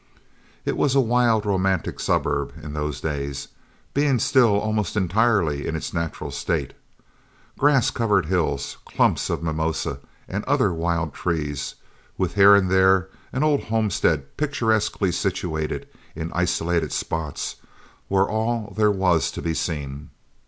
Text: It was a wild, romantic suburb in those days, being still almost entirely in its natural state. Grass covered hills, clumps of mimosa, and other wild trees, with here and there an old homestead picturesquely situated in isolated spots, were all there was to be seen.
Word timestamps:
It 0.65 0.77
was 0.77 0.95
a 0.95 0.99
wild, 0.99 1.45
romantic 1.45 1.99
suburb 1.99 2.53
in 2.63 2.73
those 2.73 2.99
days, 3.01 3.49
being 3.93 4.17
still 4.17 4.59
almost 4.59 4.97
entirely 4.97 5.67
in 5.67 5.75
its 5.75 5.93
natural 5.93 6.31
state. 6.31 6.73
Grass 7.55 7.91
covered 7.91 8.25
hills, 8.25 8.77
clumps 8.83 9.29
of 9.29 9.43
mimosa, 9.43 9.99
and 10.27 10.43
other 10.45 10.73
wild 10.73 11.13
trees, 11.13 11.75
with 12.17 12.33
here 12.33 12.55
and 12.55 12.71
there 12.71 13.09
an 13.31 13.43
old 13.43 13.65
homestead 13.65 14.35
picturesquely 14.37 15.11
situated 15.11 15.87
in 16.15 16.31
isolated 16.33 16.91
spots, 16.91 17.57
were 18.09 18.27
all 18.27 18.73
there 18.75 18.89
was 18.89 19.29
to 19.29 19.39
be 19.43 19.53
seen. 19.53 20.09